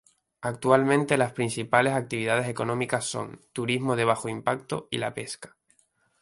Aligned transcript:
Actualmente 0.41 1.15
las 1.15 1.31
principales 1.31 1.93
actividades 1.93 2.47
económicas 2.47 3.05
son: 3.05 3.39
turismo 3.53 3.95
de 3.95 4.03
bajo 4.03 4.29
impacto 4.29 4.87
y 4.89 4.97
la 4.97 5.13
pesca. 5.13 5.55